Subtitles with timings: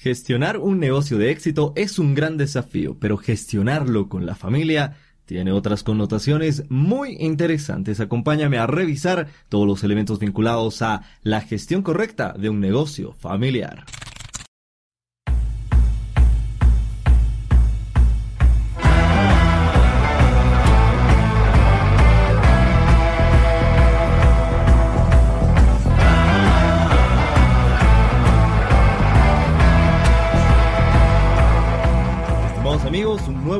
[0.00, 5.52] Gestionar un negocio de éxito es un gran desafío, pero gestionarlo con la familia tiene
[5.52, 8.00] otras connotaciones muy interesantes.
[8.00, 13.84] Acompáñame a revisar todos los elementos vinculados a la gestión correcta de un negocio familiar.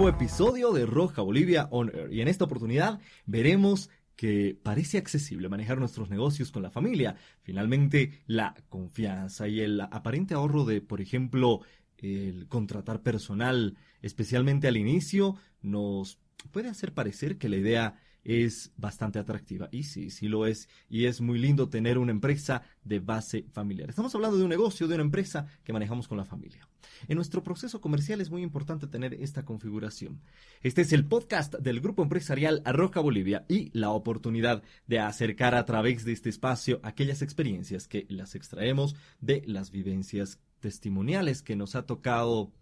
[0.08, 2.12] Episodio de Roja Bolivia On Air.
[2.12, 7.16] Y en esta oportunidad veremos que parece accesible manejar nuestros negocios con la familia.
[7.42, 11.62] Finalmente, la confianza y el aparente ahorro de, por ejemplo,
[11.98, 16.18] el contratar personal, especialmente al inicio, nos
[16.52, 19.68] puede hacer parecer que la idea es bastante atractiva.
[19.72, 20.68] Y sí, sí lo es.
[20.88, 23.88] Y es muy lindo tener una empresa de base familiar.
[23.88, 26.68] Estamos hablando de un negocio, de una empresa que manejamos con la familia.
[27.08, 30.20] En nuestro proceso comercial es muy importante tener esta configuración.
[30.62, 35.64] Este es el podcast del Grupo Empresarial Arroja Bolivia y la oportunidad de acercar a
[35.64, 41.74] través de este espacio aquellas experiencias que las extraemos de las vivencias testimoniales que nos
[41.74, 42.52] ha tocado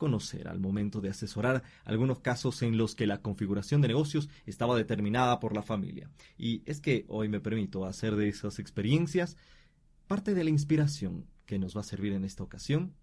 [0.00, 4.74] conocer al momento de asesorar algunos casos en los que la configuración de negocios estaba
[4.74, 6.10] determinada por la familia.
[6.38, 9.36] Y es que hoy me permito hacer de esas experiencias
[10.08, 12.94] parte de la inspiración que nos va a servir en esta ocasión.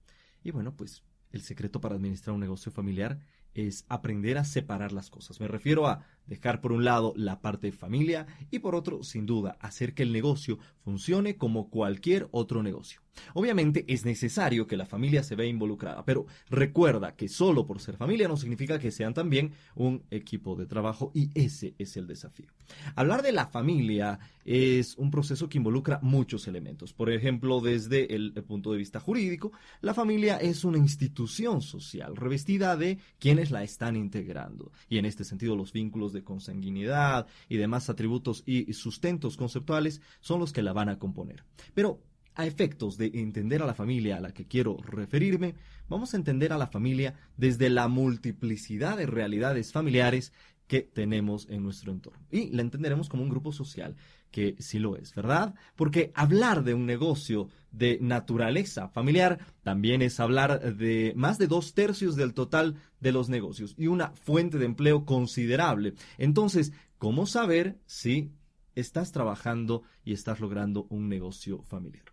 [0.43, 3.19] Y bueno, pues el secreto para administrar un negocio familiar
[3.53, 5.39] es aprender a separar las cosas.
[5.39, 9.57] Me refiero a dejar por un lado la parte familia y por otro, sin duda,
[9.59, 13.01] hacer que el negocio funcione como cualquier otro negocio.
[13.33, 17.97] Obviamente es necesario que la familia se vea involucrada, pero recuerda que solo por ser
[17.97, 22.47] familia no significa que sean también un equipo de trabajo y ese es el desafío.
[22.95, 26.93] Hablar de la familia es un proceso que involucra muchos elementos.
[26.93, 32.77] Por ejemplo, desde el, punto de vista jurídico, la familia es una institución social revestida
[32.77, 37.89] de quienes la están integrando y en este sentido los vínculos de consanguinidad y demás
[37.89, 41.43] atributos y sustentos conceptuales son los que la van a componer.
[41.73, 42.01] Pero
[42.35, 45.55] a efectos de entender a la familia a la que quiero referirme,
[45.89, 50.33] vamos a entender a la familia desde la multiplicidad de realidades familiares
[50.67, 52.25] que tenemos en nuestro entorno.
[52.29, 53.95] Y la entenderemos como un grupo social,
[54.31, 55.55] que sí lo es, ¿verdad?
[55.75, 61.73] Porque hablar de un negocio de naturaleza familiar también es hablar de más de dos
[61.73, 65.93] tercios del total de los negocios y una fuente de empleo considerable.
[66.17, 68.31] Entonces, ¿cómo saber si
[68.75, 72.05] estás trabajando y estás logrando un negocio familiar?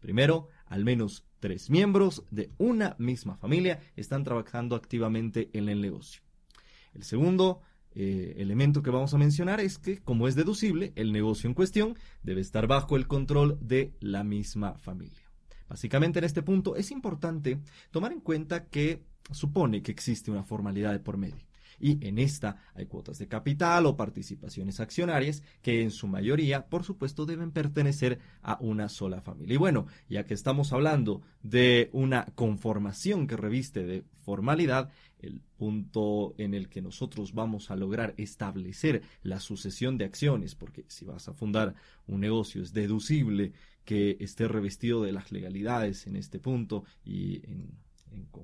[0.00, 6.22] Primero, al menos tres miembros de una misma familia están trabajando activamente en el negocio.
[6.94, 7.62] El segundo
[7.94, 11.98] eh, elemento que vamos a mencionar es que, como es deducible, el negocio en cuestión
[12.22, 15.22] debe estar bajo el control de la misma familia.
[15.68, 17.60] Básicamente en este punto es importante
[17.90, 21.48] tomar en cuenta que supone que existe una formalidad de por medio
[21.80, 26.84] y en esta hay cuotas de capital o participaciones accionarias que en su mayoría, por
[26.84, 29.54] supuesto, deben pertenecer a una sola familia.
[29.54, 34.90] Y bueno, ya que estamos hablando de una conformación que reviste de formalidad,
[35.20, 40.84] el punto en el que nosotros vamos a lograr establecer la sucesión de acciones, porque
[40.88, 41.74] si vas a fundar
[42.06, 43.52] un negocio es deducible
[43.84, 47.88] que esté revestido de las legalidades en este punto y en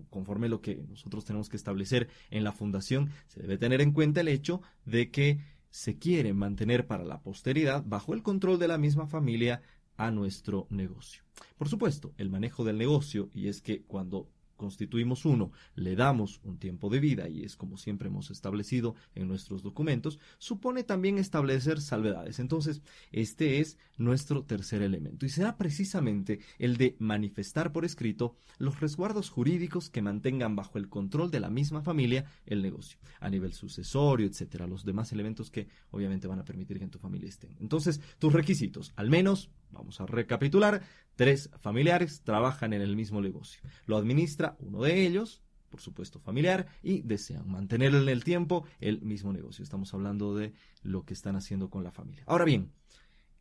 [0.09, 4.21] conforme lo que nosotros tenemos que establecer en la fundación, se debe tener en cuenta
[4.21, 5.41] el hecho de que
[5.71, 9.63] se quiere mantener para la posteridad bajo el control de la misma familia
[9.97, 11.23] a nuestro negocio.
[11.57, 16.59] Por supuesto, el manejo del negocio, y es que cuando constituimos uno, le damos un
[16.59, 21.81] tiempo de vida, y es como siempre hemos establecido en nuestros documentos, supone también establecer
[21.81, 22.39] salvedades.
[22.39, 22.83] Entonces,
[23.13, 29.31] este es nuestro tercer elemento, y será precisamente el de manifestar por escrito los resguardos
[29.31, 34.27] jurídicos que mantengan bajo el control de la misma familia el negocio, a nivel sucesorio,
[34.27, 37.57] etcétera, los demás elementos que obviamente van a permitir que en tu familia estén.
[37.61, 40.83] Entonces, tus requisitos, al menos Vamos a recapitular.
[41.17, 43.61] Tres familiares trabajan en el mismo negocio.
[43.87, 49.03] Lo administra uno de ellos, por supuesto familiar, y desean mantener en el tiempo el
[49.03, 49.63] mismo negocio.
[49.63, 52.25] Estamos hablando de lo que están haciendo con la familia.
[52.27, 52.73] Ahora bien,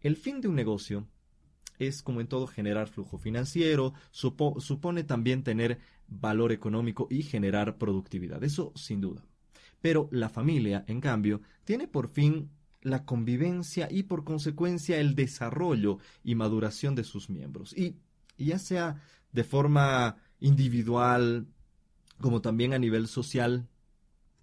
[0.02, 1.08] el fin de un negocio
[1.80, 8.44] es, como en todo, generar flujo financiero, supone también tener valor económico y generar productividad.
[8.44, 9.26] Eso sin duda.
[9.82, 12.50] Pero la familia, en cambio, tiene por fin
[12.84, 17.76] la convivencia y por consecuencia el desarrollo y maduración de sus miembros.
[17.76, 17.96] Y,
[18.38, 19.02] ya sea
[19.32, 21.48] de forma individual
[22.20, 23.68] como también a nivel social,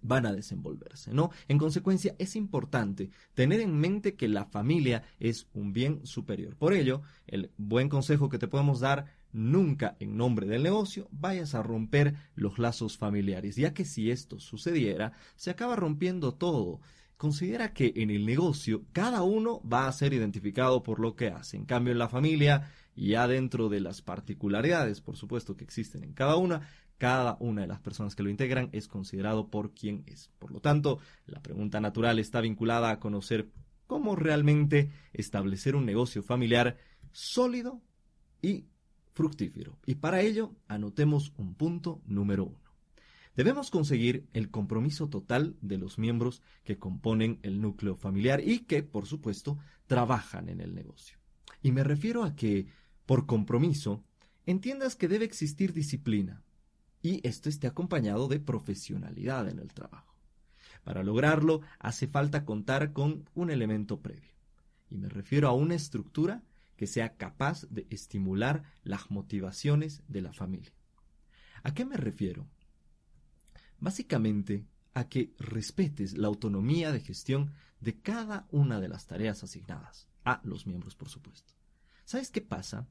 [0.01, 1.31] van a desenvolverse, ¿no?
[1.47, 6.55] En consecuencia, es importante tener en mente que la familia es un bien superior.
[6.55, 11.55] Por ello, el buen consejo que te podemos dar nunca en nombre del negocio vayas
[11.55, 16.81] a romper los lazos familiares, ya que si esto sucediera, se acaba rompiendo todo.
[17.21, 21.55] Considera que en el negocio cada uno va a ser identificado por lo que hace.
[21.55, 26.13] En cambio, en la familia, ya dentro de las particularidades, por supuesto, que existen en
[26.13, 30.31] cada una, cada una de las personas que lo integran es considerado por quien es.
[30.39, 30.97] Por lo tanto,
[31.27, 33.51] la pregunta natural está vinculada a conocer
[33.85, 36.77] cómo realmente establecer un negocio familiar
[37.11, 37.83] sólido
[38.41, 38.65] y
[39.13, 39.77] fructífero.
[39.85, 42.60] Y para ello, anotemos un punto número uno.
[43.35, 48.83] Debemos conseguir el compromiso total de los miembros que componen el núcleo familiar y que,
[48.83, 49.57] por supuesto,
[49.87, 51.17] trabajan en el negocio.
[51.61, 52.67] Y me refiero a que,
[53.05, 54.03] por compromiso,
[54.45, 56.43] entiendas que debe existir disciplina
[57.01, 60.15] y esto esté acompañado de profesionalidad en el trabajo.
[60.83, 64.31] Para lograrlo hace falta contar con un elemento previo.
[64.89, 66.43] Y me refiero a una estructura
[66.75, 70.73] que sea capaz de estimular las motivaciones de la familia.
[71.63, 72.47] ¿A qué me refiero?
[73.81, 80.07] Básicamente a que respetes la autonomía de gestión de cada una de las tareas asignadas,
[80.23, 81.53] a los miembros por supuesto.
[82.05, 82.87] ¿Sabes qué pasa?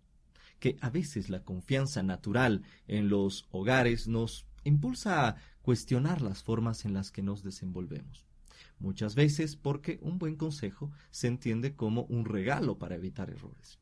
[0.58, 6.84] Que a veces la confianza natural en los hogares nos impulsa a cuestionar las formas
[6.84, 8.26] en las que nos desenvolvemos.
[8.80, 13.78] Muchas veces porque un buen consejo se entiende como un regalo para evitar errores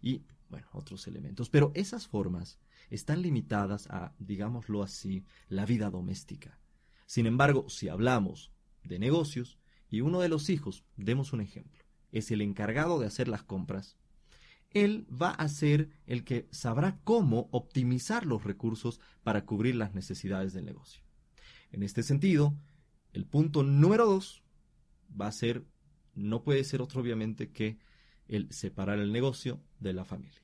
[0.00, 1.48] y, bueno, otros elementos.
[1.50, 2.60] Pero esas formas
[2.92, 6.58] están limitadas a, digámoslo así, la vida doméstica.
[7.06, 8.52] Sin embargo, si hablamos
[8.84, 9.58] de negocios
[9.88, 13.96] y uno de los hijos, demos un ejemplo, es el encargado de hacer las compras,
[14.70, 20.52] él va a ser el que sabrá cómo optimizar los recursos para cubrir las necesidades
[20.52, 21.02] del negocio.
[21.70, 22.54] En este sentido,
[23.14, 24.42] el punto número dos
[25.18, 25.64] va a ser,
[26.14, 27.78] no puede ser otro obviamente que
[28.28, 30.42] el separar el negocio de la familia.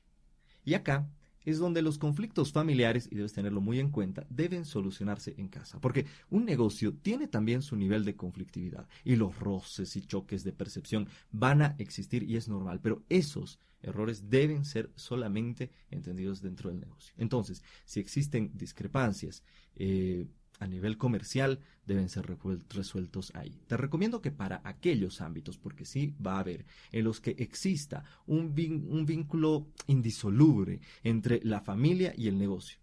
[0.65, 1.07] Y acá
[1.45, 5.79] es donde los conflictos familiares, y debes tenerlo muy en cuenta, deben solucionarse en casa,
[5.79, 10.51] porque un negocio tiene también su nivel de conflictividad y los roces y choques de
[10.51, 16.69] percepción van a existir y es normal, pero esos errores deben ser solamente entendidos dentro
[16.69, 17.13] del negocio.
[17.17, 19.43] Entonces, si existen discrepancias,
[19.75, 20.27] eh,
[20.59, 22.37] a nivel comercial deben ser
[22.69, 23.61] resueltos ahí.
[23.67, 28.03] Te recomiendo que para aquellos ámbitos, porque sí va a haber, en los que exista
[28.27, 32.79] un, vínculo indisoluble entre la familia y el negocio.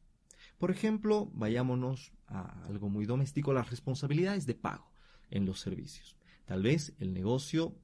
[0.58, 4.90] Por ejemplo, vayámonos a algo muy doméstico, las responsabilidades de pago
[5.30, 6.16] en los servicios.
[6.46, 7.76] Tal vez el negocio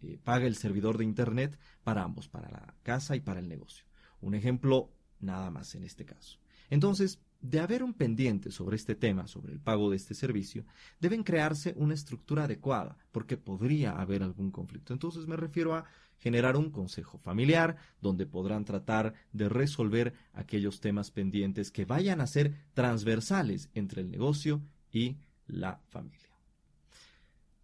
[0.00, 3.84] eh, paga el servidor de Internet para ambos, para la casa y para el negocio.
[4.20, 4.92] Un ejemplo
[5.22, 6.38] nada más en este caso.
[6.70, 10.64] Entonces, de haber un pendiente sobre este tema, sobre el pago de este servicio,
[11.00, 14.92] deben crearse una estructura adecuada, porque podría haber algún conflicto.
[14.92, 15.84] Entonces me refiero a
[16.18, 22.28] generar un consejo familiar donde podrán tratar de resolver aquellos temas pendientes que vayan a
[22.28, 25.16] ser transversales entre el negocio y
[25.48, 26.30] la familia.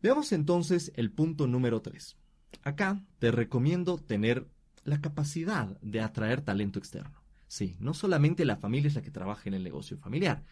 [0.02, 2.16] Veamos entonces el punto número 3.
[2.62, 4.48] Acá te recomiendo tener
[4.84, 7.17] la capacidad de atraer talento externo.
[7.48, 10.44] Sí, no solamente la familia es la que trabaja en el negocio familiar.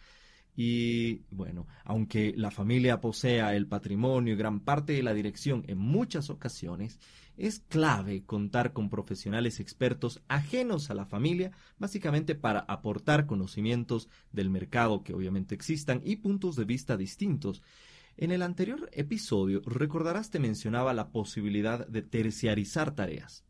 [0.55, 5.77] Y bueno, aunque la familia posea el patrimonio y gran parte de la dirección en
[5.77, 6.99] muchas ocasiones,
[7.37, 14.49] es clave contar con profesionales expertos ajenos a la familia, básicamente para aportar conocimientos del
[14.49, 17.61] mercado que obviamente existan y puntos de vista distintos.
[18.17, 23.46] En el anterior episodio, recordarás te mencionaba la posibilidad de terciarizar tareas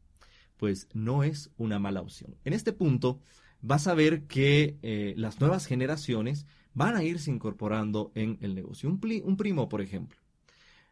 [0.57, 2.35] pues no es una mala opción.
[2.43, 3.19] En este punto
[3.61, 8.89] vas a ver que eh, las nuevas generaciones van a irse incorporando en el negocio.
[8.89, 10.17] Un, un primo, por ejemplo,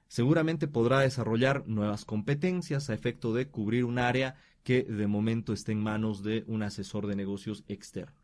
[0.07, 5.73] seguramente podrá desarrollar nuevas competencias a efecto de cubrir un área que de momento esté
[5.73, 8.15] en manos de un asesor de negocios externo.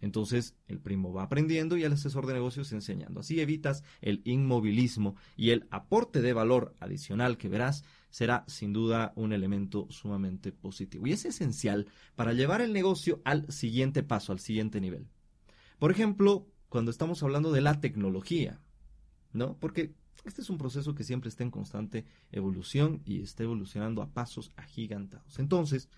[0.00, 3.20] Entonces el primo va aprendiendo y el asesor de negocios enseñando.
[3.20, 7.84] Así evitas el inmovilismo y el aporte de valor adicional que verás
[8.16, 11.06] será sin duda un elemento sumamente positivo.
[11.06, 15.06] Y es esencial para llevar el negocio al siguiente paso, al siguiente nivel.
[15.78, 18.58] Por ejemplo, cuando estamos hablando de la tecnología,
[19.34, 19.58] ¿no?
[19.58, 19.92] Porque
[20.24, 24.50] este es un proceso que siempre está en constante evolución y está evolucionando a pasos
[24.56, 25.38] agigantados.
[25.38, 25.90] Entonces,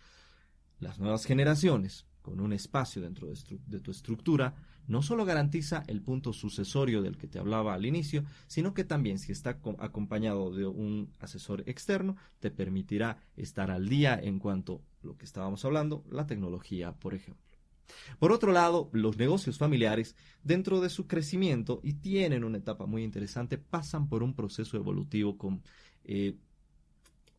[0.80, 4.56] las nuevas generaciones, con un espacio dentro de, tu estructura,
[4.88, 9.18] no solo garantiza el punto sucesorio del que te hablaba al inicio, sino que también
[9.18, 15.06] si está acompañado de un asesor externo, te permitirá estar al día en cuanto a
[15.06, 17.46] lo que estábamos hablando, la tecnología, por ejemplo.
[18.18, 23.02] Por otro lado, los negocios familiares, dentro de su crecimiento y tienen una etapa muy
[23.02, 25.62] interesante, pasan por un proceso evolutivo con
[26.04, 26.36] eh,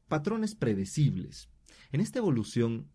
[0.07, 1.49] patrones predecibles.
[1.91, 2.87] En esta evolución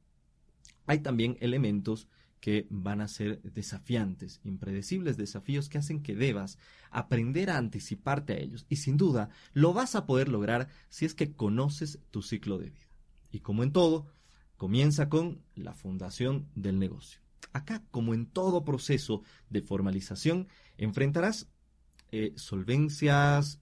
[0.86, 2.08] hay también elementos
[2.44, 6.58] que van a ser desafiantes, impredecibles desafíos que hacen que debas
[6.90, 8.66] aprender a anticiparte a ellos.
[8.68, 12.68] Y sin duda, lo vas a poder lograr si es que conoces tu ciclo de
[12.68, 12.86] vida.
[13.32, 14.08] Y como en todo,
[14.58, 17.18] comienza con la fundación del negocio.
[17.54, 20.46] Acá, como en todo proceso de formalización,
[20.76, 21.48] enfrentarás
[22.12, 23.58] eh, solvencias,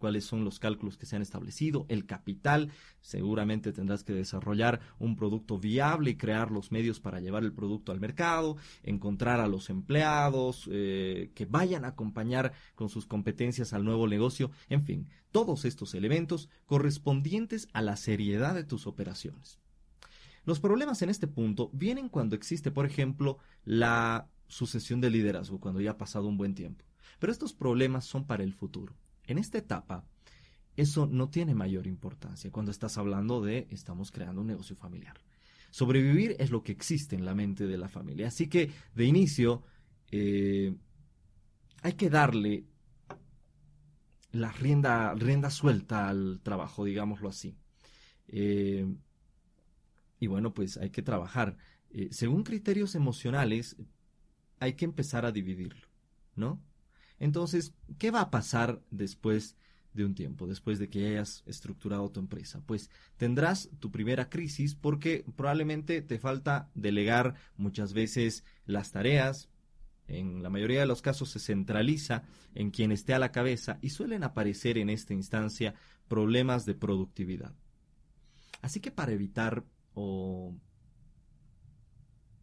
[0.00, 5.14] cuáles son los cálculos que se han establecido, el capital, seguramente tendrás que desarrollar un
[5.14, 9.70] producto viable y crear los medios para llevar el producto al mercado, encontrar a los
[9.70, 15.64] empleados eh, que vayan a acompañar con sus competencias al nuevo negocio, en fin, todos
[15.64, 19.60] estos elementos correspondientes a la seriedad de tus operaciones.
[20.44, 25.80] Los problemas en este punto vienen cuando existe, por ejemplo, la sucesión de liderazgo, cuando
[25.80, 26.84] ya ha pasado un buen tiempo.
[27.18, 28.94] Pero estos problemas son para el futuro.
[29.30, 30.04] En esta etapa,
[30.76, 35.20] eso no tiene mayor importancia cuando estás hablando de estamos creando un negocio familiar.
[35.70, 38.26] Sobrevivir es lo que existe en la mente de la familia.
[38.26, 39.62] Así que, de inicio,
[40.10, 40.74] eh,
[41.80, 42.64] hay que darle
[44.32, 47.56] la rienda, rienda suelta al trabajo, digámoslo así.
[48.26, 48.84] Eh,
[50.18, 51.56] y bueno, pues hay que trabajar.
[51.90, 53.76] Eh, según criterios emocionales,
[54.58, 55.86] hay que empezar a dividirlo,
[56.34, 56.60] ¿no?
[57.20, 59.54] Entonces, ¿qué va a pasar después
[59.92, 62.62] de un tiempo, después de que hayas estructurado tu empresa?
[62.66, 69.50] Pues tendrás tu primera crisis porque probablemente te falta delegar muchas veces las tareas.
[70.08, 72.24] En la mayoría de los casos se centraliza
[72.54, 75.74] en quien esté a la cabeza y suelen aparecer en esta instancia
[76.08, 77.54] problemas de productividad.
[78.62, 80.56] Así que para evitar o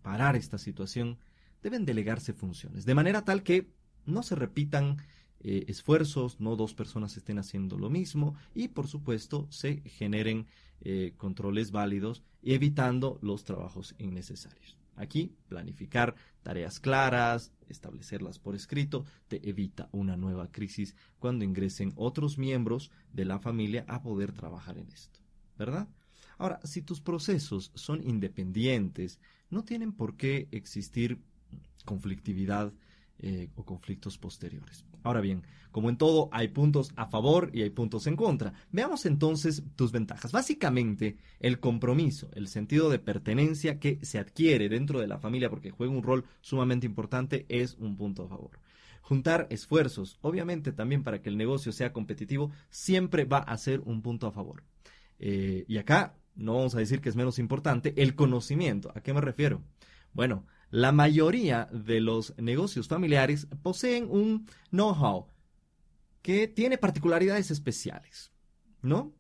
[0.04, 1.18] parar esta situación,
[1.64, 3.76] deben delegarse funciones, de manera tal que
[4.08, 4.98] no se repitan
[5.40, 10.48] eh, esfuerzos, no dos personas estén haciendo lo mismo y por supuesto se generen
[10.82, 14.78] eh, controles válidos evitando los trabajos innecesarios.
[14.96, 22.40] Aquí, planificar tareas claras, establecerlas por escrito, te evita una nueva crisis cuando ingresen otros
[22.40, 25.20] miembros de la familia a poder trabajar en esto,
[25.56, 25.88] ¿verdad?
[26.40, 29.20] Ahora, si tus procesos son independientes,
[29.52, 31.20] no tienen por qué existir
[31.86, 32.74] conflictividad
[33.20, 34.86] eh, o conflictos posteriores.
[35.04, 38.54] Ahora bien, como en todo, hay puntos a favor y hay puntos en contra.
[38.72, 40.32] Veamos entonces tus ventajas.
[40.32, 45.72] Básicamente, el compromiso, el sentido de pertenencia que se adquiere dentro de la familia porque
[45.72, 48.60] juega un rol sumamente importante es un punto a favor.
[49.02, 54.02] Juntar esfuerzos, obviamente también para que el negocio sea competitivo, siempre va a ser un
[54.02, 54.64] punto a favor.
[55.20, 58.92] Eh, y acá no vamos a decir que es menos importante, el conocimiento.
[58.96, 59.64] ¿A qué me refiero?
[60.14, 65.28] Bueno, la mayoría de los negocios familiares poseen un know-how
[66.22, 68.32] que tiene particularidades especiales,
[68.82, 69.14] ¿no?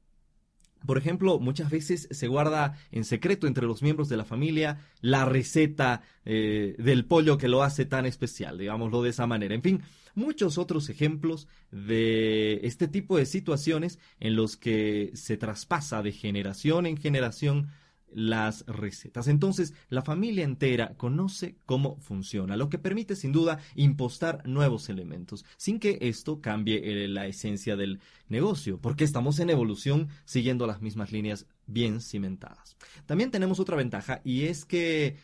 [0.85, 5.25] Por ejemplo, muchas veces se guarda en secreto entre los miembros de la familia la
[5.25, 9.55] receta eh, del pollo que lo hace tan especial, digámoslo de esa manera.
[9.55, 9.81] En fin,
[10.15, 16.85] muchos otros ejemplos de este tipo de situaciones en los que se traspasa de generación
[16.85, 17.69] en generación
[18.13, 19.27] las recetas.
[19.27, 25.45] Entonces, la familia entera conoce cómo funciona, lo que permite sin duda impostar nuevos elementos,
[25.57, 27.99] sin que esto cambie eh, la esencia del
[28.29, 32.77] negocio, porque estamos en evolución siguiendo las mismas líneas bien cimentadas.
[33.05, 35.17] También tenemos otra ventaja y es que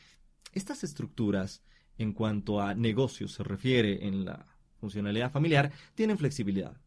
[0.53, 1.63] estas estructuras,
[1.97, 4.45] en cuanto a negocios se refiere en la
[4.77, 6.77] funcionalidad familiar, tienen flexibilidad.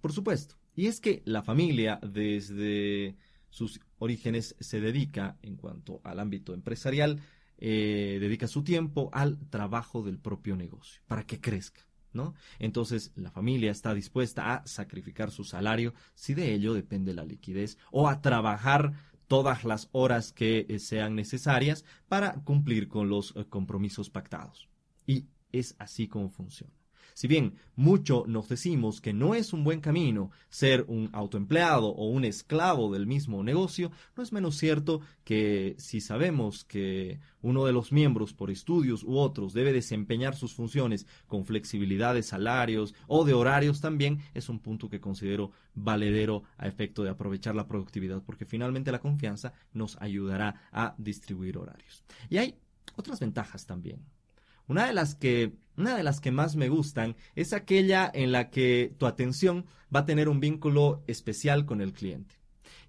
[0.00, 3.16] Por supuesto, y es que la familia desde
[3.56, 7.22] sus orígenes se dedica, en cuanto al ámbito empresarial,
[7.56, 11.80] eh, dedica su tiempo al trabajo del propio negocio, para que crezca.
[12.12, 12.34] ¿No?
[12.58, 17.76] Entonces la familia está dispuesta a sacrificar su salario si de ello depende la liquidez
[17.90, 18.92] o a trabajar
[19.26, 24.68] todas las horas que eh, sean necesarias para cumplir con los eh, compromisos pactados.
[25.06, 26.74] Y es así como funciona.
[27.16, 32.10] Si bien mucho nos decimos que no es un buen camino ser un autoempleado o
[32.10, 37.72] un esclavo del mismo negocio, no es menos cierto que si sabemos que uno de
[37.72, 43.24] los miembros por estudios u otros debe desempeñar sus funciones con flexibilidad de salarios o
[43.24, 48.22] de horarios también, es un punto que considero valedero a efecto de aprovechar la productividad,
[48.24, 52.04] porque finalmente la confianza nos ayudará a distribuir horarios.
[52.28, 52.56] Y hay
[52.94, 54.04] otras ventajas también.
[54.68, 58.50] Una de las que, una de las que más me gustan es aquella en la
[58.50, 62.36] que tu atención va a tener un vínculo especial con el cliente.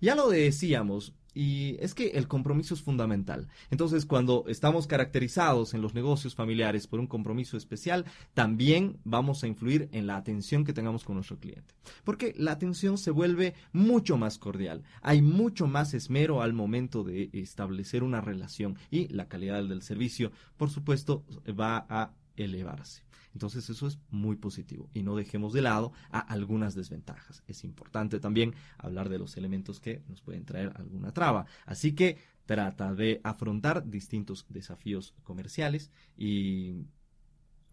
[0.01, 3.47] Ya lo decíamos, y es que el compromiso es fundamental.
[3.69, 9.47] Entonces, cuando estamos caracterizados en los negocios familiares por un compromiso especial, también vamos a
[9.47, 11.75] influir en la atención que tengamos con nuestro cliente.
[12.03, 14.81] Porque la atención se vuelve mucho más cordial.
[15.03, 20.31] Hay mucho más esmero al momento de establecer una relación y la calidad del servicio,
[20.57, 23.03] por supuesto, va a elevarse.
[23.33, 27.43] Entonces eso es muy positivo y no dejemos de lado a algunas desventajas.
[27.47, 31.45] Es importante también hablar de los elementos que nos pueden traer alguna traba.
[31.65, 36.85] Así que trata de afrontar distintos desafíos comerciales y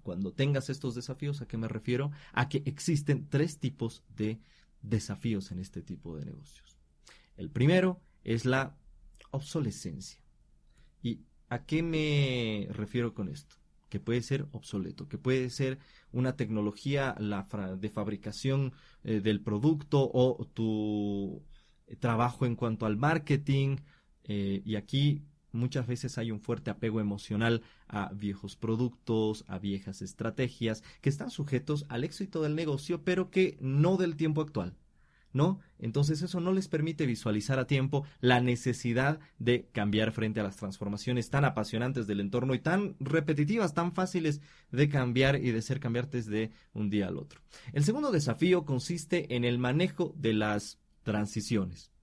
[0.02, 2.10] cuando tengas estos desafíos, ¿a qué me refiero?
[2.34, 4.38] A que existen tres tipos de
[4.82, 6.78] desafíos en este tipo de negocios.
[7.38, 8.76] El primero es la
[9.30, 10.20] obsolescencia.
[11.02, 13.56] ¿Y a qué me refiero con esto?
[13.94, 15.78] Que puede ser obsoleto, que puede ser
[16.10, 17.14] una tecnología
[17.78, 18.72] de fabricación
[19.04, 21.44] eh, del producto o tu
[22.00, 23.76] trabajo en cuanto al marketing.
[24.24, 25.22] Eh, y aquí
[25.52, 31.30] muchas veces hay un fuerte apego emocional a viejos productos, a viejas estrategias, que están
[31.30, 34.76] sujetos al éxito del negocio, pero que no del tiempo actual.
[35.34, 35.60] ¿No?
[35.78, 40.56] Entonces eso no les permite visualizar a tiempo la necesidad de cambiar frente a las
[40.56, 45.80] transformaciones tan apasionantes del entorno y tan repetitivas, tan fáciles de cambiar y de ser
[45.80, 47.42] cambiantes de un día al otro.
[47.72, 51.93] El segundo desafío consiste en el manejo de las transiciones.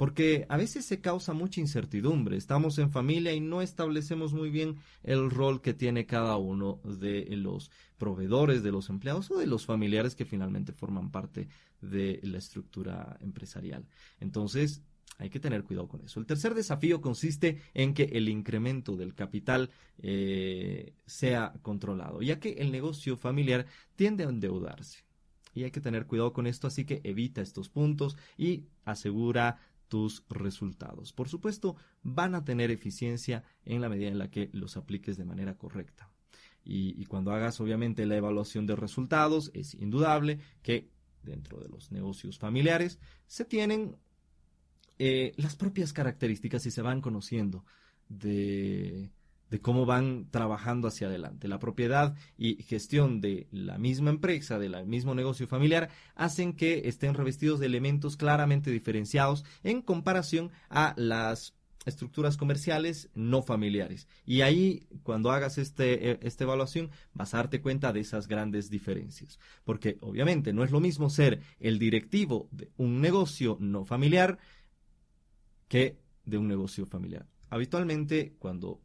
[0.00, 2.38] Porque a veces se causa mucha incertidumbre.
[2.38, 7.26] Estamos en familia y no establecemos muy bien el rol que tiene cada uno de
[7.36, 11.48] los proveedores, de los empleados o de los familiares que finalmente forman parte
[11.82, 13.84] de la estructura empresarial.
[14.20, 14.82] Entonces,
[15.18, 16.18] hay que tener cuidado con eso.
[16.18, 22.52] El tercer desafío consiste en que el incremento del capital eh, sea controlado, ya que
[22.52, 23.66] el negocio familiar
[23.96, 25.04] tiende a endeudarse.
[25.52, 29.58] Y hay que tener cuidado con esto, así que evita estos puntos y asegura
[29.90, 31.12] tus resultados.
[31.12, 35.24] Por supuesto, van a tener eficiencia en la medida en la que los apliques de
[35.24, 36.08] manera correcta.
[36.64, 40.88] Y, cuando hagas obviamente la evaluación de resultados, es indudable que
[41.22, 43.96] dentro de los negocios familiares se tienen
[44.98, 47.64] eh, las propias características y se van conociendo
[48.08, 49.10] de,
[49.50, 51.48] de cómo van trabajando hacia adelante.
[51.48, 57.14] La propiedad y gestión de la misma empresa, del mismo negocio familiar, hacen que estén
[57.14, 61.54] revestidos de elementos claramente diferenciados en comparación a las
[61.86, 64.06] estructuras comerciales no familiares.
[64.26, 68.70] Y ahí, cuando hagas este, e, esta evaluación, vas a darte cuenta de esas grandes
[68.70, 69.38] diferencias.
[69.64, 74.38] Porque obviamente no es lo mismo ser el directivo de un negocio no familiar
[75.68, 77.26] que de un negocio familiar.
[77.48, 78.80] Habitualmente, cuando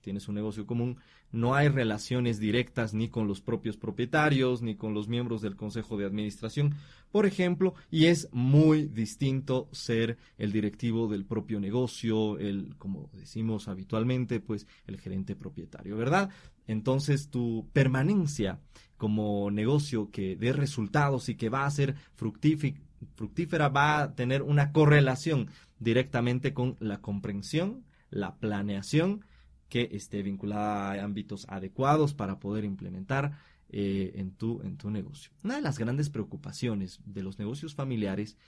[0.00, 0.98] tienes un negocio común,
[1.30, 5.96] no hay relaciones directas ni con los propios propietarios, ni con los miembros del consejo
[5.96, 6.74] de administración,
[7.10, 13.68] por ejemplo, y es muy distinto ser el directivo del propio negocio, el, como decimos
[13.68, 16.30] habitualmente, pues el gerente propietario, ¿verdad?
[16.66, 18.60] Entonces tu permanencia
[18.96, 24.72] como negocio que dé resultados y que va a ser fructífera va a tener una
[24.72, 29.24] correlación directamente con la comprensión, la planeación
[29.68, 33.38] que esté vinculada a ámbitos adecuados para poder implementar
[33.70, 35.30] eh, en, tu, en tu negocio.
[35.44, 38.38] Una de las grandes preocupaciones de los negocios familiares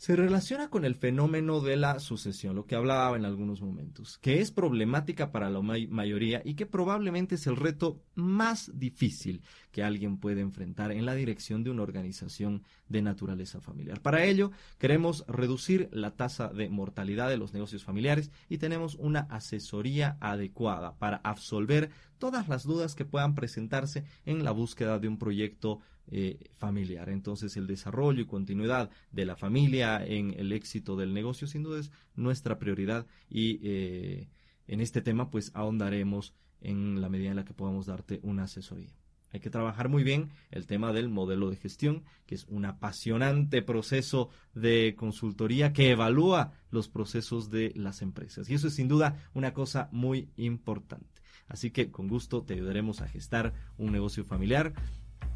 [0.00, 4.40] se relaciona con el fenómeno de la sucesión, lo que hablaba en algunos momentos, que
[4.40, 10.16] es problemática para la mayoría y que probablemente es el reto más difícil que alguien
[10.16, 14.00] puede enfrentar en la dirección de una organización de naturaleza familiar.
[14.00, 19.26] Para ello, queremos reducir la tasa de mortalidad de los negocios familiares y tenemos una
[19.28, 25.18] asesoría adecuada para absolver todas las dudas que puedan presentarse en la búsqueda de un
[25.18, 27.08] proyecto eh, familiar.
[27.08, 31.80] Entonces el desarrollo y continuidad de la familia en el éxito del negocio sin duda
[31.80, 34.28] es nuestra prioridad y eh,
[34.66, 38.92] en este tema pues ahondaremos en la medida en la que podamos darte una asesoría.
[39.32, 43.62] Hay que trabajar muy bien el tema del modelo de gestión, que es un apasionante
[43.62, 48.50] proceso de consultoría que evalúa los procesos de las empresas.
[48.50, 51.06] Y eso es sin duda una cosa muy importante.
[51.46, 54.72] Así que con gusto te ayudaremos a gestar un negocio familiar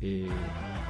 [0.05, 0.29] eh,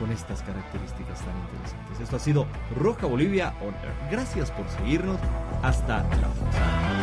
[0.00, 2.00] con estas características tan interesantes.
[2.00, 2.46] Esto ha sido
[2.76, 3.94] Roja Bolivia On Air.
[4.10, 5.20] Gracias por seguirnos.
[5.62, 6.93] Hasta la próxima.